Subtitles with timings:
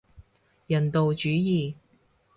[0.65, 1.75] 人道主義